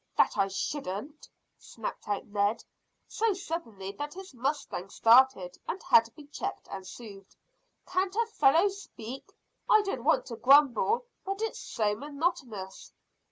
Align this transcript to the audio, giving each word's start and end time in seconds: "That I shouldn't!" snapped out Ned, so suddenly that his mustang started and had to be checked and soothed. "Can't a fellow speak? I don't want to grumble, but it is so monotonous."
"That 0.17 0.35
I 0.35 0.47
shouldn't!" 0.47 1.29
snapped 1.59 2.07
out 2.07 2.25
Ned, 2.25 2.63
so 3.07 3.33
suddenly 3.33 3.91
that 3.99 4.15
his 4.15 4.33
mustang 4.33 4.89
started 4.89 5.59
and 5.67 5.79
had 5.83 6.05
to 6.05 6.11
be 6.13 6.25
checked 6.25 6.67
and 6.71 6.87
soothed. 6.87 7.35
"Can't 7.85 8.15
a 8.15 8.25
fellow 8.31 8.67
speak? 8.69 9.31
I 9.69 9.83
don't 9.83 10.03
want 10.03 10.25
to 10.25 10.37
grumble, 10.37 11.05
but 11.23 11.43
it 11.43 11.51
is 11.51 11.59
so 11.59 11.93
monotonous." 11.95 12.91